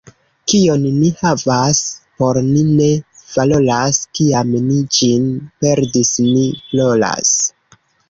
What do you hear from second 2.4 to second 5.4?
ni ne valoras; kiam ni ĝin